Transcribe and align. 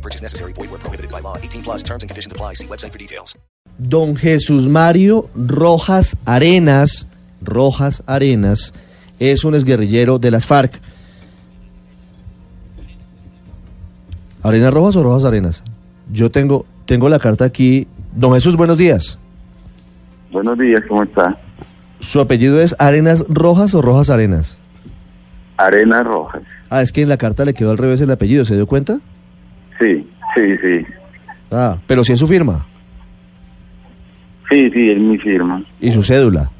No 0.00 0.02
purchase 0.02 0.22
necessary. 0.22 0.52
Void 0.54 0.70
where 0.70 0.80
prohibited 0.80 1.10
by 1.10 1.20
law. 1.20 1.36
18 1.36 1.62
plus 1.62 1.82
terms 1.82 2.02
and 2.02 2.08
conditions 2.08 2.32
apply. 2.32 2.54
See 2.54 2.66
website 2.66 2.92
for 2.92 2.98
details. 2.98 3.36
Don 3.78 4.16
Jesús 4.16 4.66
Mario 4.66 5.28
Rojas 5.34 6.16
Arenas, 6.26 7.06
Rojas 7.42 8.02
Arenas, 8.06 8.72
es 9.18 9.44
un 9.44 9.54
exguerrillero 9.54 10.18
de 10.18 10.30
las 10.30 10.46
FARC. 10.46 10.80
¿Arenas 14.42 14.72
Rojas 14.72 14.96
o 14.96 15.02
Rojas 15.02 15.24
Arenas? 15.24 15.62
Yo 16.10 16.30
tengo, 16.30 16.64
tengo 16.86 17.08
la 17.08 17.18
carta 17.18 17.44
aquí. 17.44 17.86
Don 18.14 18.32
Jesús, 18.32 18.56
buenos 18.56 18.78
días. 18.78 19.18
Buenos 20.32 20.58
días, 20.58 20.80
¿cómo 20.88 21.02
está? 21.02 21.38
¿Su 22.00 22.20
apellido 22.20 22.60
es 22.60 22.74
Arenas 22.78 23.26
Rojas 23.28 23.74
o 23.74 23.82
Rojas 23.82 24.08
Arenas? 24.08 24.56
Arena 25.58 26.02
Rojas. 26.02 26.42
Ah, 26.70 26.80
es 26.80 26.90
que 26.90 27.02
en 27.02 27.10
la 27.10 27.18
carta 27.18 27.44
le 27.44 27.52
quedó 27.52 27.70
al 27.70 27.78
revés 27.78 28.00
el 28.00 28.10
apellido, 28.10 28.46
¿se 28.46 28.54
dio 28.54 28.66
cuenta? 28.66 29.00
Sí, 29.80 30.06
sí, 30.36 30.56
sí. 30.62 30.86
Ah, 31.50 31.78
pero 31.86 32.04
sí 32.04 32.12
es 32.12 32.18
su 32.20 32.28
firma 32.28 32.64
Sí, 34.50 34.70
sí, 34.72 34.90
es 34.90 34.98
mi 34.98 35.16
firma. 35.18 35.64
y 35.80 35.90
su 35.92 36.02
cédula. 36.02 36.50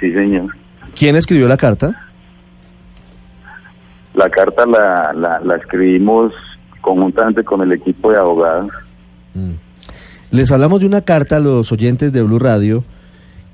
Sí, 0.00 0.12
señor. 0.12 0.54
¿Quién 0.98 1.16
escribió 1.16 1.46
la 1.48 1.56
carta? 1.56 2.02
La 4.14 4.30
carta 4.30 4.64
la, 4.66 5.12
la, 5.12 5.40
la 5.40 5.56
escribimos 5.56 6.32
conjuntamente 6.80 7.44
con 7.44 7.60
el 7.62 7.72
equipo 7.72 8.10
de 8.10 8.18
abogados. 8.18 8.70
Les 10.30 10.50
hablamos 10.50 10.80
de 10.80 10.86
una 10.86 11.02
carta 11.02 11.36
a 11.36 11.40
los 11.40 11.70
oyentes 11.72 12.12
de 12.12 12.22
Blue 12.22 12.38
Radio 12.38 12.84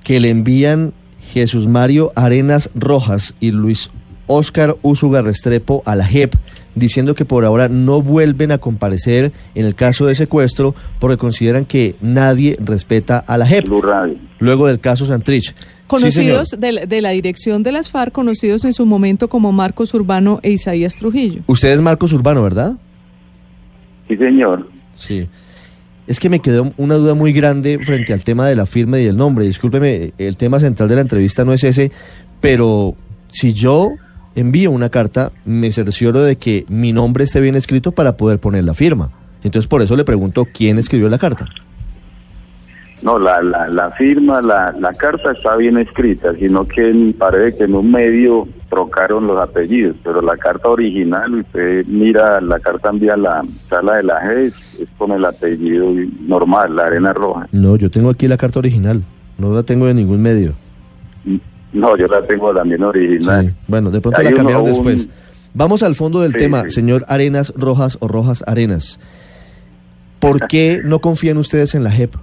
que 0.04 0.20
le 0.20 0.30
envían 0.30 0.92
Jesús 1.32 1.66
Mario 1.66 2.12
Arenas 2.14 2.70
Rojas 2.74 3.34
y 3.40 3.50
Luis 3.50 3.90
Óscar 4.26 4.76
Úsuga 4.82 5.22
Restrepo 5.22 5.82
a 5.84 5.94
la 5.96 6.04
JEP 6.06 6.34
diciendo 6.74 7.14
que 7.14 7.24
por 7.24 7.44
ahora 7.44 7.68
no 7.68 8.00
vuelven 8.00 8.50
a 8.52 8.58
comparecer 8.58 9.32
en 9.54 9.66
el 9.66 9.74
caso 9.74 10.06
de 10.06 10.14
secuestro 10.14 10.74
porque 11.00 11.16
consideran 11.18 11.64
que 11.66 11.96
nadie 12.00 12.56
respeta 12.60 13.18
a 13.18 13.36
la 13.36 13.46
JEP 13.46 13.66
luego 14.38 14.66
del 14.68 14.80
caso 14.80 15.04
Santrich. 15.06 15.54
Conocidos 15.86 16.48
Sí, 16.48 16.56
de, 16.56 16.72
la- 16.72 16.86
de 16.86 17.02
la 17.02 17.10
dirección 17.10 17.62
de 17.62 17.72
las 17.72 17.90
FARC, 17.90 18.12
conocidos 18.12 18.64
en 18.64 18.72
su 18.72 18.86
momento 18.86 19.28
como 19.28 19.52
Marcos 19.52 19.92
Urbano 19.92 20.40
e 20.42 20.50
Isaías 20.52 20.96
Trujillo. 20.96 21.42
Usted 21.46 21.72
es 21.72 21.80
Marcos 21.80 22.14
Urbano, 22.14 22.42
¿verdad? 22.42 22.78
Sí, 24.08 24.16
señor. 24.16 24.68
Sí. 24.94 25.26
Es 26.06 26.18
que 26.18 26.28
me 26.30 26.40
quedó 26.40 26.72
una 26.78 26.94
duda 26.96 27.14
muy 27.14 27.32
grande 27.32 27.78
frente 27.84 28.12
al 28.14 28.24
tema 28.24 28.46
de 28.46 28.56
la 28.56 28.64
firma 28.66 28.98
y 28.98 29.04
el 29.04 29.16
nombre. 29.16 29.44
Discúlpeme, 29.44 30.14
el 30.18 30.36
tema 30.38 30.58
central 30.60 30.88
de 30.88 30.94
la 30.96 31.00
entrevista 31.02 31.44
no 31.44 31.52
es 31.52 31.62
ese, 31.64 31.92
pero 32.40 32.94
si 33.28 33.52
yo 33.52 33.90
envío 34.34 34.70
una 34.70 34.88
carta, 34.88 35.32
me 35.44 35.70
cercioro 35.72 36.22
de 36.22 36.36
que 36.36 36.64
mi 36.68 36.92
nombre 36.92 37.24
esté 37.24 37.40
bien 37.40 37.54
escrito 37.54 37.92
para 37.92 38.16
poder 38.16 38.38
poner 38.38 38.64
la 38.64 38.74
firma. 38.74 39.10
Entonces, 39.42 39.68
por 39.68 39.82
eso 39.82 39.96
le 39.96 40.04
pregunto 40.04 40.46
quién 40.52 40.78
escribió 40.78 41.08
la 41.08 41.18
carta. 41.18 41.48
No, 43.02 43.18
la, 43.18 43.42
la, 43.42 43.66
la 43.66 43.90
firma, 43.90 44.40
la, 44.40 44.72
la 44.78 44.94
carta 44.94 45.32
está 45.32 45.56
bien 45.56 45.76
escrita, 45.76 46.34
sino 46.38 46.68
que 46.68 47.12
parece 47.18 47.58
que 47.58 47.64
en 47.64 47.74
un 47.74 47.90
medio 47.90 48.46
trocaron 48.70 49.26
los 49.26 49.40
apellidos, 49.40 49.96
pero 50.04 50.22
la 50.22 50.36
carta 50.36 50.68
original, 50.68 51.34
usted 51.34 51.84
mira 51.86 52.40
la 52.40 52.60
carta 52.60 52.90
envía 52.90 53.14
a 53.14 53.16
la 53.16 53.44
sala 53.68 53.96
de 53.96 54.04
la 54.04 54.22
G, 54.22 54.36
es, 54.46 54.54
es 54.78 54.88
con 54.96 55.10
el 55.10 55.24
apellido 55.24 55.92
normal, 56.20 56.76
la 56.76 56.84
Arena 56.84 57.12
Roja. 57.12 57.48
No, 57.50 57.74
yo 57.74 57.90
tengo 57.90 58.08
aquí 58.08 58.28
la 58.28 58.36
carta 58.36 58.60
original. 58.60 59.02
No 59.36 59.52
la 59.52 59.64
tengo 59.64 59.86
de 59.86 59.94
ningún 59.94 60.22
medio. 60.22 60.52
No, 61.72 61.96
yo 61.96 62.06
la 62.06 62.22
tengo 62.22 62.52
también 62.54 62.82
original. 62.84 63.46
Sí. 63.46 63.54
Bueno, 63.66 63.90
de 63.90 64.00
pronto 64.00 64.18
Hay 64.18 64.24
la 64.24 64.30
uno- 64.30 64.36
cambiaron 64.38 64.62
un- 64.64 64.70
después. 64.70 65.08
Vamos 65.54 65.82
al 65.82 65.94
fondo 65.94 66.20
del 66.22 66.32
Sí, 66.32 66.38
tema, 66.38 66.62
sí. 66.64 66.70
señor 66.70 67.04
Arenas 67.08 67.52
Rojas 67.56 67.98
o 68.00 68.08
Rojas 68.08 68.42
Arenas. 68.46 68.98
¿Por 70.18 70.40
qué 70.48 70.80
no 70.84 71.00
confían 71.00 71.36
ustedes 71.38 71.74
en 71.74 71.84
la 71.84 71.90
JEP? 71.90 72.14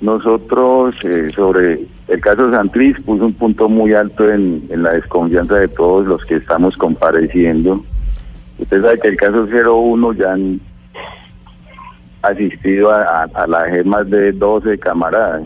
Nosotros, 0.00 0.94
eh, 1.04 1.30
sobre 1.34 1.86
el 2.08 2.20
caso 2.20 2.50
Santriz, 2.50 2.96
puso 3.04 3.24
un 3.26 3.32
punto 3.34 3.68
muy 3.68 3.92
alto 3.94 4.28
en, 4.28 4.66
en 4.70 4.82
la 4.82 4.90
desconfianza 4.90 5.54
de 5.56 5.68
todos 5.68 6.06
los 6.06 6.24
que 6.24 6.36
estamos 6.36 6.76
compareciendo. 6.76 7.84
Usted 8.58 8.82
sabe 8.82 8.98
que 8.98 9.08
el 9.08 9.16
caso 9.16 9.46
01 9.46 10.12
ya 10.14 10.32
han 10.32 10.60
asistido 12.22 12.90
a, 12.90 13.02
a- 13.02 13.30
a 13.34 13.46
la 13.46 13.66
G 13.68 13.84
más 13.84 14.08
de 14.10 14.32
12 14.32 14.78
camaradas. 14.78 15.42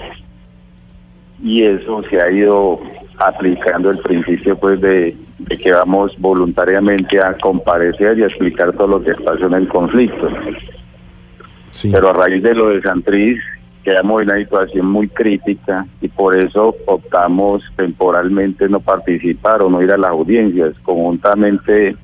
Y 1.42 1.62
eso 1.62 2.02
se 2.08 2.20
ha 2.20 2.30
ido 2.30 2.80
aplicando 3.18 3.90
el 3.90 3.98
principio 3.98 4.56
pues 4.58 4.80
de, 4.80 5.16
de 5.38 5.58
que 5.58 5.72
vamos 5.72 6.12
voluntariamente 6.18 7.20
a 7.20 7.36
comparecer 7.38 8.18
y 8.18 8.22
a 8.22 8.26
explicar 8.26 8.72
todo 8.72 8.98
lo 8.98 9.02
que 9.02 9.14
pasó 9.14 9.46
en 9.46 9.54
el 9.54 9.68
conflicto. 9.68 10.28
Sí. 11.70 11.90
Pero 11.92 12.10
a 12.10 12.12
raíz 12.12 12.42
de 12.42 12.54
lo 12.54 12.70
de 12.70 12.80
Santriz 12.82 13.38
quedamos 13.86 14.22
en 14.22 14.30
una 14.30 14.38
situación 14.38 14.86
muy 14.86 15.08
crítica 15.08 15.86
y 16.00 16.08
por 16.08 16.36
eso 16.36 16.74
optamos 16.86 17.62
temporalmente 17.76 18.68
no 18.68 18.80
participar 18.80 19.62
o 19.62 19.70
no 19.70 19.80
ir 19.80 19.92
a 19.92 19.96
las 19.96 20.10
audiencias, 20.10 20.74
conjuntamente 20.82 21.96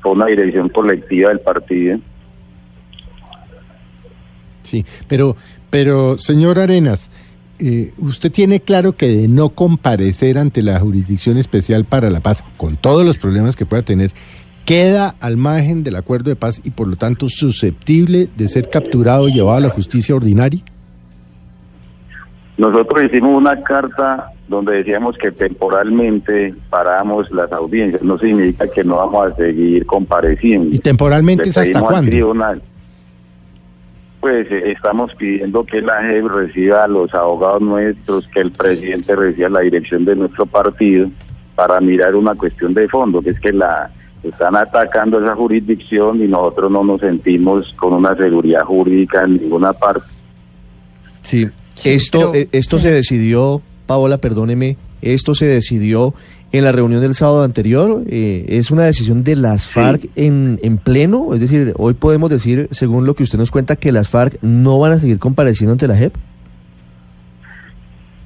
con 0.00 0.16
una 0.16 0.26
dirección 0.26 0.68
colectiva 0.68 1.28
del 1.28 1.38
partido. 1.38 2.00
Sí, 4.62 4.84
pero, 5.06 5.36
pero 5.70 6.18
señor 6.18 6.58
Arenas, 6.58 7.10
eh, 7.58 7.92
usted 7.98 8.30
tiene 8.30 8.60
claro 8.60 8.92
que 8.92 9.08
de 9.08 9.28
no 9.28 9.50
comparecer 9.50 10.38
ante 10.38 10.62
la 10.62 10.78
Jurisdicción 10.80 11.38
Especial 11.38 11.84
para 11.84 12.10
la 12.10 12.20
Paz, 12.20 12.44
con 12.56 12.76
todos 12.76 13.04
los 13.04 13.18
problemas 13.18 13.56
que 13.56 13.66
pueda 13.66 13.82
tener, 13.82 14.12
queda 14.64 15.14
al 15.20 15.36
margen 15.36 15.82
del 15.82 15.96
acuerdo 15.96 16.28
de 16.28 16.36
paz 16.36 16.60
y 16.62 16.70
por 16.70 16.88
lo 16.88 16.96
tanto 16.96 17.28
susceptible 17.30 18.28
de 18.36 18.48
ser 18.48 18.68
capturado 18.68 19.28
y 19.28 19.32
llevado 19.32 19.56
a 19.56 19.60
la 19.60 19.70
justicia 19.70 20.14
ordinaria. 20.14 20.60
Nosotros 22.58 23.04
hicimos 23.04 23.34
una 23.34 23.62
carta 23.62 24.32
donde 24.48 24.76
decíamos 24.76 25.16
que 25.16 25.30
temporalmente 25.30 26.54
paramos 26.68 27.30
las 27.30 27.50
audiencias, 27.52 28.02
no 28.02 28.18
significa 28.18 28.68
que 28.68 28.84
no 28.84 28.96
vamos 28.96 29.32
a 29.32 29.36
seguir 29.36 29.86
compareciendo. 29.86 30.74
¿Y 30.74 30.78
temporalmente 30.80 31.48
es 31.48 31.56
hasta 31.56 31.80
cuándo? 31.80 32.10
tribunal. 32.10 32.60
Pues 34.20 34.50
eh, 34.50 34.72
estamos 34.72 35.14
pidiendo 35.14 35.64
que 35.64 35.80
la 35.80 36.02
JEP 36.02 36.26
reciba 36.26 36.84
a 36.84 36.88
los 36.88 37.12
abogados 37.14 37.62
nuestros, 37.62 38.26
que 38.28 38.40
el 38.40 38.50
presidente 38.52 39.14
reciba 39.14 39.48
la 39.48 39.60
dirección 39.60 40.04
de 40.04 40.16
nuestro 40.16 40.44
partido 40.46 41.08
para 41.54 41.80
mirar 41.80 42.14
una 42.16 42.34
cuestión 42.34 42.74
de 42.74 42.88
fondo, 42.88 43.20
que 43.22 43.30
es 43.30 43.40
que 43.40 43.52
la 43.52 43.90
están 44.22 44.56
atacando 44.56 45.20
esa 45.22 45.34
jurisdicción 45.36 46.20
y 46.22 46.26
nosotros 46.26 46.70
no 46.70 46.82
nos 46.82 47.00
sentimos 47.00 47.72
con 47.78 47.92
una 47.94 48.16
seguridad 48.16 48.64
jurídica 48.64 49.22
en 49.24 49.36
ninguna 49.40 49.72
parte. 49.72 50.06
Sí, 51.22 51.48
Sí, 51.74 51.90
esto, 51.90 52.32
pero- 52.32 52.34
eh, 52.34 52.48
esto 52.52 52.78
sí. 52.78 52.88
se 52.88 52.92
decidió, 52.94 53.62
Paola, 53.86 54.18
perdóneme, 54.18 54.76
esto 55.00 55.36
se 55.36 55.46
decidió 55.46 56.12
en 56.52 56.64
la 56.64 56.72
reunión 56.72 57.00
del 57.00 57.14
sábado 57.14 57.42
anterior. 57.42 58.02
eh, 58.06 58.44
es 58.48 58.70
una 58.70 58.84
decisión 58.84 59.24
de 59.24 59.36
las 59.36 59.66
FARC 59.66 60.08
en, 60.16 60.58
en 60.62 60.78
pleno. 60.78 61.34
Es 61.34 61.40
decir, 61.40 61.74
hoy 61.76 61.94
podemos 61.94 62.30
decir, 62.30 62.68
según 62.70 63.06
lo 63.06 63.14
que 63.14 63.22
usted 63.22 63.38
nos 63.38 63.50
cuenta, 63.50 63.76
que 63.76 63.92
las 63.92 64.08
FARC 64.08 64.38
no 64.42 64.78
van 64.78 64.92
a 64.92 64.98
seguir 64.98 65.18
compareciendo 65.18 65.72
ante 65.72 65.88
la 65.88 65.96
JEP. 65.96 66.14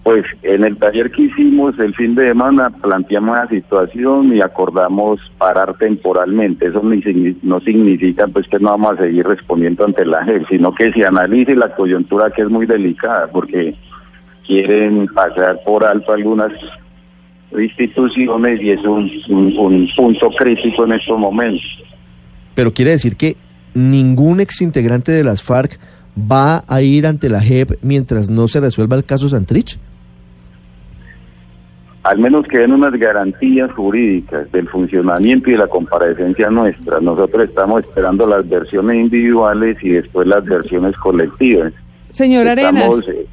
Pues 0.05 0.25
en 0.43 0.65
el 0.65 0.77
taller 0.79 1.13
que 1.13 1.23
hicimos 1.23 1.79
el 1.79 1.95
fin 1.95 2.17
de 2.17 2.27
semana 2.27 2.71
planteamos 2.71 3.37
la 3.37 3.49
situación 3.49 4.35
y 4.35 4.41
acordamos 4.41 5.21
parar 5.39 5.77
temporalmente. 5.79 6.67
Eso 6.67 6.83
no 6.83 7.61
significa 7.61 8.27
pues 8.27 8.49
que 8.49 8.59
no 8.59 8.71
vamos 8.71 8.99
a 8.99 9.03
seguir 9.03 9.25
respondiendo 9.25 9.85
ante 9.85 10.05
la 10.05 10.25
JEP, 10.25 10.49
sino 10.49 10.75
que 10.75 10.93
se 10.93 11.07
analice 11.07 11.55
la 11.55 11.73
coyuntura 11.75 12.31
que 12.31 12.43
es 12.43 12.49
muy 12.49 12.67
delicada 12.67 13.29
porque 13.29 13.77
quieren 14.45 15.07
pasar 15.07 15.61
por 15.65 15.85
alto 15.85 16.13
algunas 16.13 16.53
instituciones 17.61 18.61
y 18.63 18.71
es 18.71 18.81
un, 18.85 19.11
un- 19.29 19.59
un 19.59 19.89
punto 19.97 20.31
crítico 20.31 20.85
en 20.85 20.93
estos 20.93 21.19
momentos. 21.19 21.63
Pero 22.55 22.73
quiere 22.73 22.93
decir 22.93 23.17
que 23.17 23.37
ningún 23.75 24.41
exintegrante 24.41 25.13
de 25.13 25.25
las 25.25 25.43
FARC 25.43 25.79
va 26.19 26.63
a 26.69 26.83
ir 26.83 27.07
ante 27.07 27.29
la 27.31 27.41
JEP 27.41 27.79
mientras 27.83 28.29
no 28.31 28.47
se 28.49 28.61
resuelva 28.61 28.97
el 28.97 29.05
caso 29.05 29.29
Santrich. 29.29 29.79
al 32.05 32.19
menos 32.19 32.45
que 32.49 32.59
den 32.59 32.73
unas 32.73 32.93
garantías 32.99 33.71
jurídicas 33.73 34.51
del 34.51 34.69
funcionamiento 34.69 35.49
y 35.49 35.53
de 35.53 35.59
la 35.59 35.69
comparecencia 35.69 36.51
nuestra. 36.51 36.99
Nosotros 37.01 37.49
estamos 37.49 37.81
esperando 37.85 38.27
las 38.27 38.49
versiones 38.49 38.97
individuales 38.97 39.77
y 39.83 39.91
después 39.91 40.27
las 40.27 40.45
versiones 40.45 40.97
colectivas. 40.97 41.73
Señor 42.11 42.49
Arenas, 42.49 42.75
Estamos, 42.75 43.09
eh, 43.09 43.27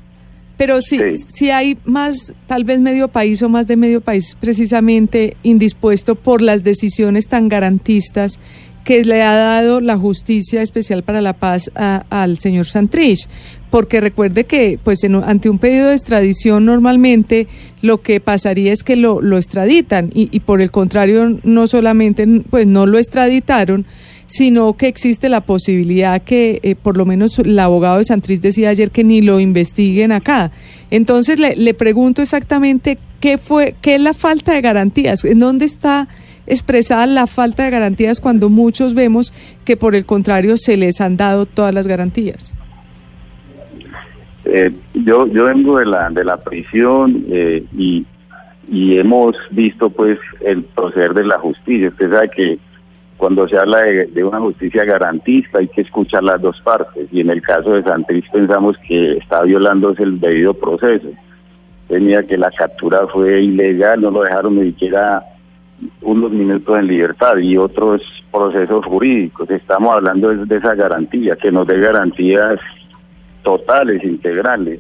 pero 0.60 0.80
si, 0.84 1.00
sí. 1.00 1.26
si 1.34 1.50
hay 1.50 1.76
más, 1.86 2.34
tal 2.46 2.66
vez 2.66 2.80
medio 2.80 3.08
país 3.08 3.42
o 3.42 3.50
más 3.50 3.66
de 3.66 3.78
medio 3.78 4.02
país 4.02 4.36
precisamente 4.40 5.36
indispuesto 5.42 6.14
por 6.14 6.42
las 6.44 6.64
decisiones 6.64 7.28
tan 7.28 7.50
garantistas 7.50 8.40
que 8.84 9.04
le 9.06 9.22
ha 9.24 9.34
dado 9.36 9.82
la 9.82 9.98
Justicia 9.98 10.62
Especial 10.62 11.04
para 11.04 11.22
la 11.22 11.34
Paz 11.34 11.72
a- 11.76 12.04
al 12.10 12.38
señor 12.40 12.66
Santrich. 12.68 13.28
Porque 13.70 14.02
recuerde 14.02 14.46
que, 14.46 14.80
pues, 14.84 15.04
en- 15.04 15.16
ante 15.16 15.48
un 15.50 15.60
pedido 15.60 15.88
de 15.88 15.94
extradición, 15.94 16.66
normalmente 16.66 17.48
lo 17.84 18.02
que 18.02 18.20
pasaría 18.20 18.74
es 18.74 18.84
que 18.84 18.96
lo, 18.96 19.22
lo 19.22 19.38
extraditan 19.38 20.10
y, 20.14 20.28
y 20.36 20.40
por 20.42 20.60
el 20.62 20.72
contrario, 20.72 21.40
no 21.44 21.68
solamente, 21.68 22.26
pues, 22.50 22.66
no 22.66 22.86
lo 22.88 22.98
extraditaron, 22.98 23.86
sino 24.30 24.74
que 24.74 24.88
existe 24.88 25.28
la 25.28 25.42
posibilidad 25.42 26.22
que, 26.22 26.60
eh, 26.62 26.76
por 26.76 26.96
lo 26.96 27.06
menos 27.06 27.40
el 27.40 27.58
abogado 27.58 27.98
de 27.98 28.04
Santrich 28.04 28.42
decía 28.42 28.70
ayer 28.70 28.92
que 28.92 29.04
ni 29.04 29.24
lo 29.24 29.40
investiguen 29.40 30.12
acá. 30.12 30.52
Entonces 30.92 31.40
le, 31.40 31.56
le 31.56 31.74
pregunto 31.74 32.22
exactamente 32.22 33.00
qué 33.20 33.40
fue, 33.40 33.74
qué 33.82 33.96
es 33.96 34.02
la 34.02 34.14
falta 34.14 34.54
de 34.54 34.62
garantías, 34.62 35.26
en 35.26 35.40
dónde 35.40 35.66
está 35.66 36.08
expresada 36.46 37.08
la 37.08 37.26
falta 37.26 37.64
de 37.64 37.72
garantías 37.72 38.22
cuando 38.22 38.50
muchos 38.50 38.94
vemos 38.94 39.34
que 39.66 39.76
por 39.78 39.96
el 39.96 40.06
contrario 40.06 40.58
se 40.58 40.78
les 40.78 41.02
han 41.02 41.18
dado 41.18 41.48
todas 41.48 41.74
las 41.74 41.88
garantías. 41.88 42.54
Eh, 44.46 44.72
yo 44.94 45.26
yo 45.26 45.46
vengo 45.46 45.80
de 45.80 45.88
la 45.88 46.08
de 46.12 46.24
la 46.24 46.38
prisión 46.38 47.26
eh, 47.32 47.64
y 47.76 48.06
y 48.72 49.00
hemos 49.00 49.36
visto 49.50 49.90
pues 49.90 50.20
el 50.42 50.62
proceder 50.62 51.16
de 51.16 51.26
la 51.26 51.40
justicia. 51.40 51.90
Usted 51.90 52.12
sabe 52.12 52.30
que 52.30 52.60
cuando 53.20 53.48
se 53.50 53.58
habla 53.58 53.84
de, 53.84 54.24
una 54.24 54.40
justicia 54.40 54.86
garantista 54.86 55.60
hay 55.60 55.68
que 55.68 55.82
escuchar 55.82 56.24
las 56.24 56.42
dos 56.42 56.60
partes 56.62 57.08
y 57.12 57.20
en 57.20 57.30
el 57.30 57.42
caso 57.42 57.74
de 57.74 57.84
Santrich 57.84 58.26
pensamos 58.32 58.78
que 58.88 59.18
está 59.18 59.44
violándose 59.44 60.04
el 60.04 60.20
debido 60.22 60.54
proceso. 60.54 61.10
Tenía 61.90 62.26
que 62.26 62.38
la 62.38 62.50
captura 62.50 63.06
fue 63.08 63.42
ilegal, 63.42 64.00
no 64.02 64.10
lo 64.12 64.22
dejaron 64.22 64.56
ni 64.56 64.72
siquiera 64.72 65.22
unos 66.02 66.32
minutos 66.32 66.80
en 66.80 66.88
libertad 66.88 67.36
y 67.38 67.58
otros 67.58 68.02
procesos 68.32 68.86
jurídicos. 68.86 69.50
Estamos 69.50 69.94
hablando 69.96 70.30
de, 70.30 70.46
de 70.46 70.56
esa 70.56 70.74
garantía, 70.76 71.36
que 71.36 71.52
nos 71.52 71.68
dé 71.68 71.78
garantías 71.78 72.58
totales, 73.44 74.02
integrales. 74.04 74.80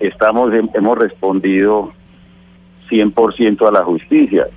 Estamos, 0.00 0.52
hem- 0.52 0.70
hemos 0.74 0.98
respondido 0.98 1.92
100% 2.90 3.66
a 3.66 3.72
la 3.72 3.84
justicia. 3.84 4.48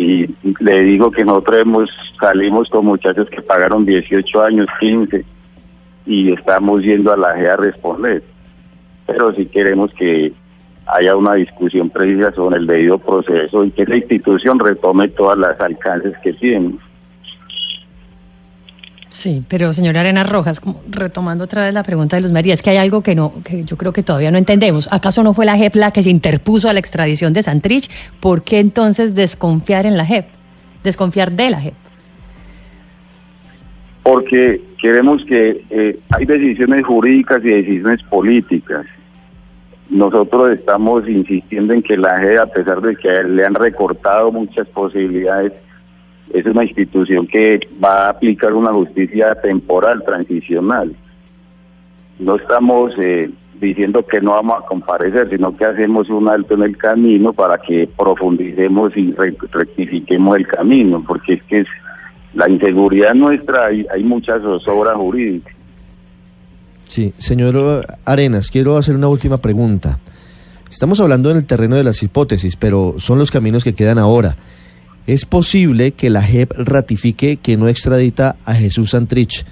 Y 0.00 0.34
le 0.60 0.80
digo 0.80 1.10
que 1.10 1.26
nosotros 1.26 1.58
hemos, 1.58 1.90
salimos 2.18 2.70
con 2.70 2.86
muchachos 2.86 3.28
que 3.28 3.42
pagaron 3.42 3.84
18 3.84 4.42
años, 4.42 4.66
15, 4.80 5.26
y 6.06 6.32
estamos 6.32 6.82
yendo 6.82 7.12
a 7.12 7.18
la 7.18 7.34
JEA 7.34 7.52
a 7.52 7.56
responder. 7.58 8.22
Pero 9.06 9.34
si 9.34 9.44
queremos 9.44 9.92
que 9.92 10.32
haya 10.86 11.14
una 11.14 11.34
discusión 11.34 11.90
precisa 11.90 12.32
sobre 12.32 12.56
el 12.56 12.66
debido 12.66 12.96
proceso 12.96 13.62
y 13.62 13.72
que 13.72 13.84
la 13.84 13.98
institución 13.98 14.58
retome 14.58 15.08
todas 15.08 15.36
las 15.36 15.60
alcances 15.60 16.16
que 16.22 16.32
tiene. 16.32 16.78
Sí, 19.20 19.44
pero 19.50 19.74
señora 19.74 20.00
Arenas 20.00 20.26
Rojas, 20.30 20.60
como 20.60 20.80
retomando 20.88 21.44
otra 21.44 21.66
vez 21.66 21.74
la 21.74 21.82
pregunta 21.82 22.16
de 22.16 22.22
Luz 22.22 22.32
María, 22.32 22.54
es 22.54 22.62
que 22.62 22.70
hay 22.70 22.78
algo 22.78 23.02
que 23.02 23.14
no, 23.14 23.34
que 23.44 23.64
yo 23.64 23.76
creo 23.76 23.92
que 23.92 24.02
todavía 24.02 24.30
no 24.30 24.38
entendemos. 24.38 24.88
¿Acaso 24.90 25.22
no 25.22 25.34
fue 25.34 25.44
la 25.44 25.58
JEP 25.58 25.74
la 25.74 25.90
que 25.90 26.02
se 26.02 26.08
interpuso 26.08 26.70
a 26.70 26.72
la 26.72 26.78
extradición 26.78 27.34
de 27.34 27.42
Santrich? 27.42 27.90
¿Por 28.18 28.42
qué 28.42 28.60
entonces 28.60 29.14
desconfiar 29.14 29.84
en 29.84 29.98
la 29.98 30.06
JEP? 30.06 30.24
Desconfiar 30.84 31.32
de 31.32 31.50
la 31.50 31.60
JEP. 31.60 31.74
porque 34.02 34.62
queremos 34.80 35.22
que 35.26 35.66
eh, 35.68 35.98
hay 36.08 36.24
decisiones 36.24 36.86
jurídicas 36.86 37.44
y 37.44 37.50
decisiones 37.50 38.02
políticas. 38.04 38.86
Nosotros 39.90 40.54
estamos 40.54 41.06
insistiendo 41.06 41.74
en 41.74 41.82
que 41.82 41.98
la 41.98 42.18
JED, 42.20 42.38
a 42.38 42.46
pesar 42.46 42.80
de 42.80 42.96
que 42.96 43.22
le 43.22 43.44
han 43.44 43.54
recortado 43.54 44.32
muchas 44.32 44.66
posibilidades, 44.68 45.52
es 46.32 46.46
una 46.46 46.64
institución 46.64 47.26
que 47.26 47.60
va 47.82 48.06
a 48.06 48.10
aplicar 48.10 48.52
una 48.52 48.72
justicia 48.72 49.34
temporal, 49.42 50.02
transicional. 50.04 50.94
No 52.18 52.36
estamos 52.36 52.92
eh, 52.98 53.30
diciendo 53.60 54.04
que 54.06 54.20
no 54.20 54.32
vamos 54.32 54.62
a 54.62 54.66
comparecer, 54.66 55.28
sino 55.30 55.56
que 55.56 55.64
hacemos 55.64 56.08
un 56.10 56.28
alto 56.28 56.54
en 56.54 56.62
el 56.62 56.76
camino 56.76 57.32
para 57.32 57.58
que 57.58 57.88
profundicemos 57.98 58.96
y 58.96 59.12
re- 59.12 59.36
rectifiquemos 59.50 60.36
el 60.36 60.46
camino, 60.46 61.02
porque 61.06 61.34
es 61.34 61.42
que 61.44 61.60
es 61.60 61.66
la 62.34 62.48
inseguridad 62.48 63.14
nuestra, 63.14 63.66
hay, 63.66 63.86
hay 63.92 64.04
mucha 64.04 64.38
zozobra 64.40 64.94
jurídica. 64.94 65.50
Sí, 66.86 67.12
señor 67.18 67.86
Arenas, 68.04 68.50
quiero 68.50 68.76
hacer 68.76 68.94
una 68.96 69.08
última 69.08 69.38
pregunta. 69.38 69.98
Estamos 70.70 71.00
hablando 71.00 71.30
en 71.30 71.38
el 71.38 71.46
terreno 71.46 71.76
de 71.76 71.84
las 71.84 72.02
hipótesis, 72.02 72.56
pero 72.56 72.94
son 72.98 73.18
los 73.18 73.30
caminos 73.30 73.64
que 73.64 73.74
quedan 73.74 73.98
ahora. 73.98 74.36
¿Es 75.10 75.24
posible 75.24 75.90
que 75.90 76.08
la 76.08 76.22
JEP 76.22 76.52
ratifique 76.56 77.38
que 77.38 77.56
no 77.56 77.66
extradita 77.66 78.36
a 78.44 78.54
Jesús 78.54 78.90
Santrich, 78.90 79.44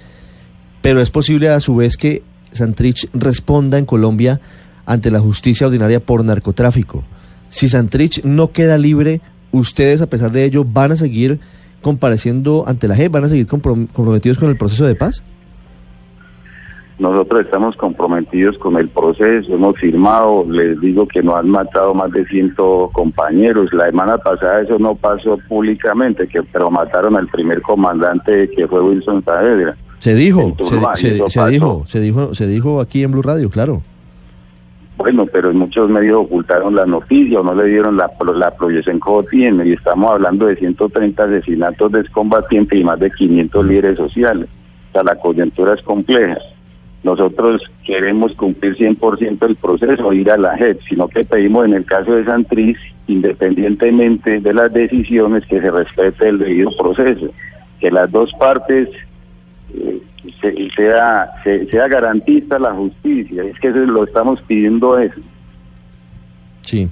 pero 0.81 1.01
es 1.01 1.11
posible 1.11 1.49
a 1.49 1.59
su 1.59 1.75
vez 1.75 1.97
que 1.97 2.23
Santrich 2.53 3.09
responda 3.13 3.77
en 3.77 3.85
Colombia 3.85 4.39
ante 4.85 5.11
la 5.11 5.19
justicia 5.19 5.67
ordinaria 5.67 5.99
por 5.99 6.23
narcotráfico? 6.23 7.03
Si 7.49 7.67
Santrich 7.67 8.23
no 8.23 8.53
queda 8.53 8.77
libre, 8.77 9.19
¿ustedes 9.51 9.99
a 9.99 10.07
pesar 10.07 10.31
de 10.31 10.45
ello 10.45 10.63
van 10.63 10.93
a 10.93 10.95
seguir 10.95 11.41
compareciendo 11.81 12.63
ante 12.65 12.87
la 12.87 12.95
JEP? 12.95 13.11
¿Van 13.11 13.25
a 13.25 13.27
seguir 13.27 13.45
comprom- 13.47 13.89
comprometidos 13.91 14.37
con 14.37 14.47
el 14.47 14.55
proceso 14.55 14.85
de 14.85 14.95
paz? 14.95 15.23
Nosotros 16.99 17.45
estamos 17.45 17.77
comprometidos 17.77 18.57
con 18.57 18.75
el 18.75 18.89
proceso, 18.89 19.53
hemos 19.53 19.77
firmado, 19.77 20.45
les 20.49 20.79
digo 20.81 21.07
que 21.07 21.23
nos 21.23 21.35
han 21.39 21.49
matado 21.49 21.93
más 21.93 22.11
de 22.11 22.25
100 22.25 22.55
compañeros. 22.91 23.71
La 23.71 23.85
semana 23.85 24.17
pasada 24.17 24.61
eso 24.61 24.77
no 24.79 24.95
pasó 24.95 25.37
públicamente, 25.47 26.27
que 26.27 26.43
pero 26.43 26.69
mataron 26.69 27.15
al 27.15 27.27
primer 27.29 27.61
comandante 27.61 28.49
que 28.51 28.67
fue 28.67 28.81
Wilson 28.81 29.23
Saavedra. 29.23 29.77
Se 29.99 30.13
dijo, 30.13 30.53
se, 30.59 31.09
se- 31.17 31.29
se 31.29 31.47
dijo, 31.47 31.83
se 31.85 31.99
dijo, 32.01 32.35
se 32.35 32.47
dijo 32.47 32.81
aquí 32.81 33.03
en 33.03 33.11
Blue 33.11 33.21
Radio, 33.21 33.49
claro. 33.49 33.81
Bueno, 34.97 35.25
pero 35.27 35.53
muchos 35.53 35.89
medios 35.89 36.17
ocultaron 36.25 36.75
la 36.75 36.85
noticia 36.85 37.39
o 37.39 37.43
no 37.43 37.55
le 37.55 37.65
dieron 37.69 37.95
la 37.95 38.09
proyección 38.57 38.99
que 38.99 39.27
tiene 39.31 39.65
y 39.67 39.71
estamos 39.71 40.11
hablando 40.11 40.47
de 40.47 40.57
130 40.57 41.23
asesinatos 41.23 41.91
de 41.93 42.01
excombatientes 42.01 42.77
y 42.77 42.83
más 42.83 42.99
de 42.99 43.09
500 43.09 43.65
líderes 43.65 43.97
sociales. 43.97 44.49
O 44.89 44.91
sea, 44.91 45.03
la 45.03 45.15
coyuntura 45.15 45.73
es 45.75 45.81
compleja. 45.83 46.37
Nosotros 47.03 47.61
queremos 47.85 48.33
cumplir 48.33 48.75
100% 48.75 49.45
el 49.47 49.55
proceso, 49.55 50.11
ir 50.13 50.29
a 50.31 50.37
la 50.37 50.57
JEP, 50.57 50.81
sino 50.89 51.07
que 51.07 51.23
pedimos 51.23 51.65
en 51.65 51.73
el 51.73 51.85
caso 51.85 52.13
de 52.13 52.25
Santriz, 52.25 52.77
independientemente 53.07 54.39
de 54.39 54.53
las 54.53 54.71
decisiones, 54.73 55.45
que 55.45 55.61
se 55.61 55.71
respete 55.71 56.27
el 56.29 56.39
debido 56.39 56.71
proceso, 56.77 57.29
que 57.79 57.89
las 57.89 58.11
dos 58.11 58.31
partes 58.39 58.89
eh, 59.73 60.01
se- 60.41 60.69
sea, 60.75 61.29
se- 61.43 61.67
sea 61.67 61.87
garantista 61.87 62.59
la 62.59 62.73
justicia. 62.73 63.43
Es 63.43 63.57
que 63.59 63.69
eso 63.69 63.77
lo 63.79 64.03
estamos 64.03 64.41
pidiendo 64.41 64.97
eso. 64.99 65.19
Sí. 66.63 66.89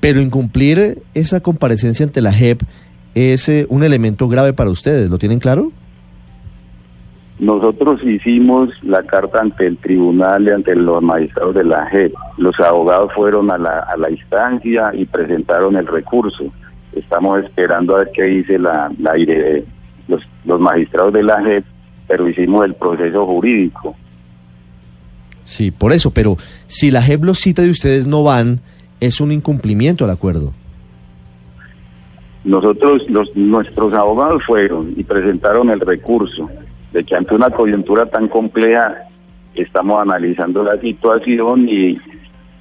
Pero 0.00 0.20
incumplir 0.20 0.98
esa 1.14 1.40
comparecencia 1.40 2.04
ante 2.04 2.20
la 2.20 2.32
JEP 2.32 2.60
es 3.14 3.48
eh, 3.48 3.66
un 3.68 3.82
elemento 3.82 4.28
grave 4.28 4.52
para 4.52 4.70
ustedes, 4.70 5.10
¿lo 5.10 5.18
tienen 5.18 5.38
claro? 5.40 5.72
Nosotros 7.38 8.02
hicimos 8.02 8.70
la 8.82 9.04
carta 9.04 9.40
ante 9.40 9.66
el 9.66 9.76
tribunal 9.76 10.44
y 10.44 10.50
ante 10.50 10.74
los 10.74 11.00
magistrados 11.00 11.54
de 11.54 11.64
la 11.64 11.86
JEP. 11.86 12.12
Los 12.36 12.58
abogados 12.58 13.12
fueron 13.14 13.50
a 13.50 13.58
la, 13.58 13.78
a 13.78 13.96
la 13.96 14.10
instancia 14.10 14.90
y 14.92 15.04
presentaron 15.04 15.76
el 15.76 15.86
recurso. 15.86 16.52
Estamos 16.92 17.44
esperando 17.44 17.94
a 17.94 18.00
ver 18.00 18.10
qué 18.12 18.24
dice 18.24 18.58
la, 18.58 18.90
la 18.98 19.14
los, 20.08 20.22
los 20.44 20.60
magistrados 20.60 21.12
de 21.12 21.22
la 21.22 21.40
JEP, 21.40 21.64
pero 22.08 22.28
hicimos 22.28 22.64
el 22.64 22.74
proceso 22.74 23.24
jurídico. 23.24 23.94
Sí, 25.44 25.70
por 25.70 25.92
eso, 25.92 26.10
pero 26.10 26.36
si 26.66 26.90
la 26.90 27.02
JEP 27.02 27.22
los 27.22 27.38
cita 27.38 27.64
y 27.64 27.70
ustedes 27.70 28.04
no 28.06 28.24
van, 28.24 28.60
es 28.98 29.20
un 29.20 29.30
incumplimiento 29.30 30.04
al 30.04 30.10
acuerdo. 30.10 30.52
Nosotros, 32.42 33.08
los, 33.08 33.34
nuestros 33.36 33.92
abogados 33.92 34.42
fueron 34.44 34.92
y 34.96 35.04
presentaron 35.04 35.70
el 35.70 35.78
recurso 35.78 36.50
de 36.92 37.04
que 37.04 37.14
ante 37.14 37.34
una 37.34 37.50
coyuntura 37.50 38.06
tan 38.06 38.28
compleja 38.28 38.96
estamos 39.54 40.00
analizando 40.00 40.62
la 40.62 40.80
situación 40.80 41.68
y 41.68 41.98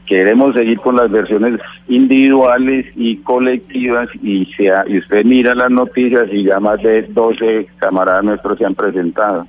queremos 0.05 0.55
seguir 0.55 0.79
con 0.79 0.95
las 0.95 1.11
versiones 1.11 1.59
individuales 1.87 2.85
y 2.95 3.17
colectivas 3.17 4.09
y, 4.23 4.45
sea, 4.57 4.85
y 4.87 4.97
usted 4.97 5.25
mira 5.25 5.53
las 5.53 5.69
noticias 5.69 6.27
y 6.31 6.43
ya 6.43 6.59
más 6.59 6.81
de 6.81 7.03
12 7.03 7.67
camaradas 7.77 8.23
nuestros 8.23 8.57
se 8.57 8.65
han 8.65 8.73
presentado. 8.75 9.47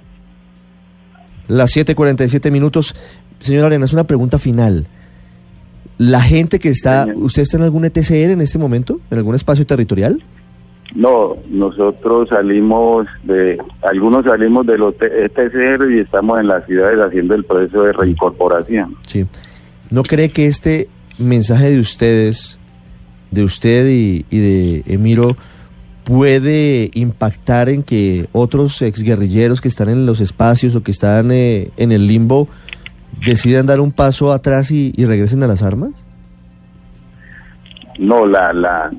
Las 1.47 1.75
7:47 1.75 2.51
minutos. 2.51 2.95
Señor 3.41 3.67
Arenas, 3.67 3.93
una 3.93 4.05
pregunta 4.05 4.39
final. 4.39 4.87
La 5.97 6.21
gente 6.21 6.59
que 6.59 6.69
está, 6.69 7.05
Señor. 7.05 7.23
¿usted 7.23 7.43
está 7.43 7.57
en 7.57 7.63
algún 7.63 7.85
ETCR 7.85 8.31
en 8.31 8.41
este 8.41 8.59
momento? 8.59 9.01
¿En 9.11 9.19
algún 9.19 9.35
espacio 9.35 9.65
territorial? 9.65 10.23
No, 10.95 11.37
nosotros 11.49 12.31
salimos 12.31 13.07
de, 13.23 13.59
algunos 13.83 14.25
salimos 14.25 14.67
de 14.67 14.79
los 14.79 14.95
ETCR 15.01 15.91
y 15.91 16.01
estamos 16.01 16.41
en 16.41 16.49
las 16.49 16.65
ciudades 16.67 16.99
haciendo 17.01 17.35
el 17.35 17.45
proceso 17.45 17.83
de 17.83 17.93
reincorporación. 17.93 18.97
Sí. 19.07 19.27
¿No 19.91 20.03
cree 20.03 20.31
que 20.31 20.47
este 20.47 20.89
mensaje 21.19 21.71
de 21.71 21.81
ustedes, 21.81 22.59
de 23.31 23.45
usted 23.45 23.87
y, 23.89 24.25
y 24.31 24.39
de 24.39 24.83
Emiro, 24.87 25.37
puede 26.05 26.91
impactar 26.95 27.69
en 27.69 27.83
que 27.83 28.29
otros 28.33 28.81
exguerrilleros 28.81 29.61
que 29.61 29.69
están 29.69 29.91
en 29.91 30.07
los 30.07 30.23
espacios 30.23 30.75
o 30.75 30.83
que 30.83 30.91
están 30.91 31.31
eh, 31.31 31.71
en 31.77 31.93
el 31.93 32.07
limbo 32.07 32.49
decidan 33.27 33.67
dar 33.67 33.81
un 33.81 33.93
paso 33.93 34.33
atrás 34.33 34.71
y, 34.71 34.93
y 34.97 35.05
regresen 35.05 35.43
a 35.43 35.47
las 35.47 35.63
armas? 35.63 35.91
No, 37.99 38.25
la, 38.25 38.53
la, 38.53 38.91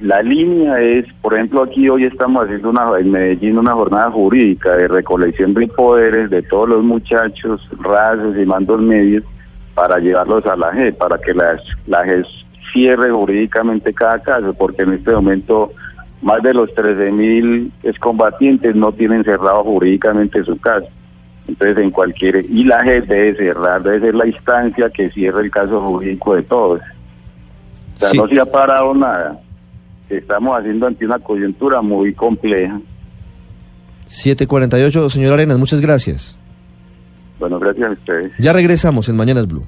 la 0.00 0.22
línea 0.22 0.80
es, 0.80 1.06
por 1.22 1.34
ejemplo, 1.34 1.62
aquí 1.62 1.88
hoy 1.88 2.04
estamos 2.04 2.44
haciendo 2.44 2.70
una, 2.70 2.98
en 2.98 3.10
Medellín 3.10 3.58
una 3.58 3.72
jornada 3.72 4.10
jurídica 4.10 4.76
de 4.76 4.88
recolección 4.88 5.54
de 5.54 5.66
poderes 5.68 6.30
de 6.30 6.42
todos 6.42 6.68
los 6.68 6.84
muchachos, 6.84 7.66
razas 7.80 8.36
y 8.36 8.44
mandos 8.46 8.80
medios 8.80 9.24
para 9.74 9.98
llevarlos 9.98 10.44
a 10.46 10.56
la 10.56 10.72
JEP, 10.72 10.96
para 10.98 11.18
que 11.18 11.34
la, 11.34 11.58
la 11.86 12.04
JEP 12.04 12.24
cierre 12.72 13.10
jurídicamente 13.10 13.92
cada 13.92 14.20
caso, 14.20 14.54
porque 14.54 14.82
en 14.82 14.94
este 14.94 15.12
momento 15.12 15.72
más 16.22 16.42
de 16.42 16.54
los 16.54 16.72
13 16.74 17.12
mil 17.12 17.72
excombatientes 17.82 18.74
no 18.74 18.92
tienen 18.92 19.24
cerrado 19.24 19.62
jurídicamente 19.64 20.42
su 20.44 20.58
caso. 20.58 20.86
Entonces, 21.46 21.76
en 21.76 21.90
cualquier. 21.90 22.46
Y 22.50 22.64
la 22.64 22.82
JEP 22.82 23.06
debe 23.06 23.36
cerrar, 23.36 23.82
debe 23.82 24.00
ser 24.00 24.14
la 24.14 24.26
instancia 24.26 24.88
que 24.90 25.10
cierre 25.10 25.42
el 25.42 25.50
caso 25.50 25.80
jurídico 25.80 26.34
de 26.34 26.42
todos. 26.42 26.80
O 27.94 27.98
sea, 27.98 28.08
Sí. 28.08 28.16
no 28.16 28.26
se 28.28 28.40
ha 28.40 28.46
parado 28.46 28.94
nada. 28.94 29.38
Estamos 30.18 30.58
haciendo 30.58 30.86
ante 30.86 31.04
una 31.04 31.18
coyuntura 31.18 31.82
muy 31.82 32.12
compleja. 32.12 32.80
748, 34.06 35.10
señor 35.10 35.34
Arenas, 35.34 35.58
muchas 35.58 35.80
gracias. 35.80 36.36
Bueno, 37.38 37.58
gracias 37.58 37.88
a 37.88 37.92
ustedes. 37.92 38.32
Ya 38.38 38.52
regresamos 38.52 39.08
en 39.08 39.16
Mañanas 39.16 39.46
Blue. 39.46 39.66